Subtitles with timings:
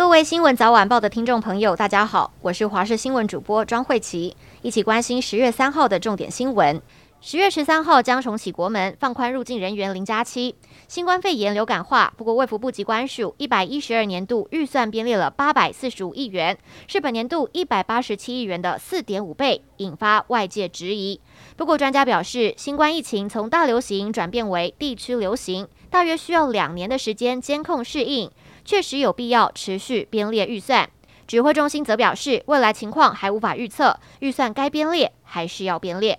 [0.00, 6.80] 各位新闻早晚报的听众朋友，大家好，我是华视新闻主播庄慧琪，一起关心十月三号的重点新闻。
[7.20, 10.54] 十月十三号将重启国门，放宽入境人员零加七。
[10.88, 21.20] 新冠肺炎流感化，不过卫福部机关署一百一十二年度预算编列了八百四十五亿元，是本年度一百八十七亿元的四点五倍，引发外界质疑。
[21.58, 28.30] 不过专家表示，新冠疫情从大流行转变为地区流行，大约需要两年的时间监控适应，
[28.64, 30.88] 确实有必要持续编列预算。
[31.26, 36.18] 指挥中心则表示，未来情况还无法预测，预算该编列还是要编列。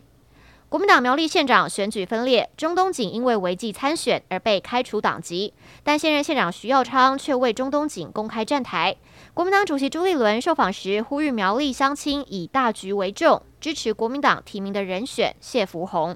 [0.69, 8.95] 国民党苗栗县长选举分裂，中东锦因为违纪参选而被开除党籍，但现任县长徐耀昌却为中东锦公开站台。
[9.33, 16.15] 国民党主席朱立伦受访时呼吁苗栗乡亲以大局为重，支持国民党提名的人选谢福弘。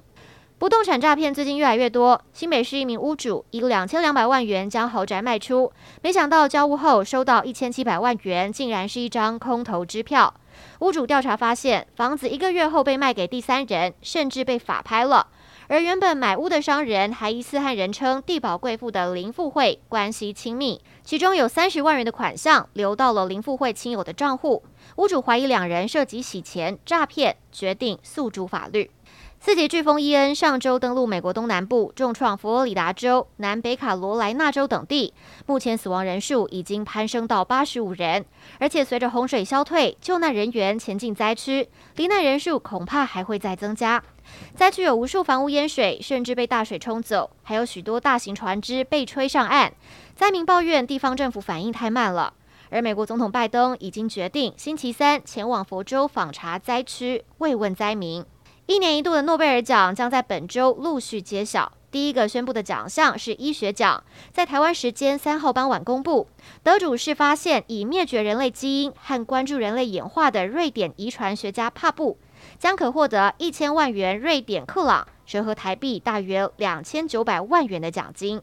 [0.58, 5.70] 不动产诈骗最近越来越多，新北市一名屋主以两千两百万元将豪宅卖出，
[6.02, 10.32] 没想到交屋后收到一千七百万元，竟然是一张空头支票。
[10.78, 15.26] 屋主调查发现，房子一个月后被卖给第三人，甚至被法拍了。
[15.68, 24.62] 而原本买屋的商人还疑似和人称“地宝贵妇”的林富慧关系亲密，其中有三十万元的款项流到了林富慧亲友的账户。
[24.96, 28.90] 屋主怀疑两人涉及洗钱诈骗，决定诉诸法律。
[29.38, 35.14] 四级飓风伊恩上周登陆美国东南部，重创佛罗里达州、南北卡罗来纳州等地，
[35.46, 38.24] 目前死亡人数已经攀升到八十五人。
[38.58, 44.02] 而且随着洪水消退，救难人员前进灾区，罹难人数恐怕还会再增加。
[44.56, 49.72] 灾区有无数房屋淹水，甚至被大水冲走，还有许多大型船只被吹上岸。
[50.16, 52.32] 灾民抱怨地方政府反应太慢了。
[52.68, 58.24] 而美国总统拜登已经决定星期三前往佛州访查灾区，慰问灾民。
[58.66, 61.72] 一年一度的诺贝尔奖将在本周陆续揭晓。
[61.92, 66.26] 第一个宣布的奖项是医学奖，在台湾时间三号傍晚公布，
[66.64, 72.18] 得主是发现已灭绝人类基因和关注人类演化的瑞典遗传学家帕布，
[72.58, 78.42] 将可获得一千万元瑞典克朗，折合台币大约两千九百万元的奖金。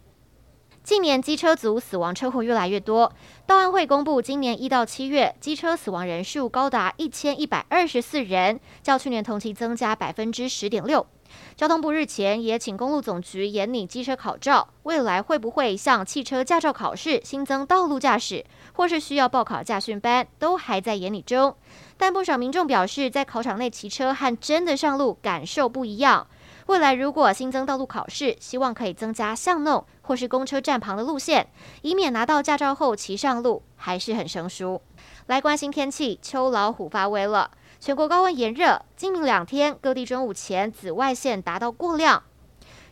[0.84, 3.10] 近年机车族死亡车祸越来越多，
[3.48, 11.08] 道安会公布，今年一到七月机车死亡人数高达一千一百二十四人，较去年同期增加百分之十点六。
[11.56, 21.56] 交通部日前也请公路总局研拟机车考照，未来会不会像汽车驾照考试新增道路驾驶，或是需要报考驾训班，都还在研拟中。
[21.98, 26.28] 但不少民众表示，在考场内骑车和真的上路感受不一样。
[26.68, 31.48] 未来如果新增道路考试，希望可以增加巷弄或是公车站旁的路线，
[31.82, 34.82] 以免拿到驾照后骑上路还是很生疏。
[35.28, 42.24] 来关心天气，秋老虎发威了，全国高温炎热，今明两天各地中午前紫外线达到过量。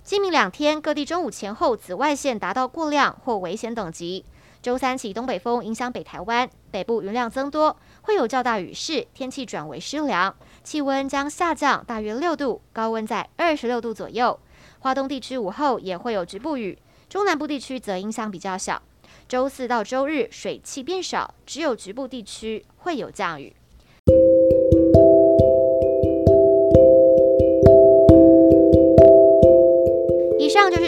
[0.04, 4.26] 今明两天各地中午前后紫外线达到过量或危险等级。
[4.62, 10.36] 周三起东北风影响北台湾，北部云量增多，会有较大雨势，天气转为湿凉。
[10.64, 14.40] 气温将下降大约六度，高温在二十六度左右。
[14.80, 16.78] 华东地区午后也会有局部雨，
[17.10, 18.80] 中南部地区则影响比较小。
[19.28, 23.56] 周四到周日水汽变少，只有局部地区会有降雨。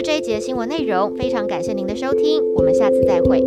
[0.04, 3.42] 这一节新闻内容，非常感谢您的收听，我们下次再会。